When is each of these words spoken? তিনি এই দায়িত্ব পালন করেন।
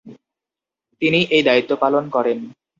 তিনি 1.01 1.19
এই 1.31 1.43
দায়িত্ব 1.43 1.71
পালন 1.75 2.03
করেন। 2.09 2.37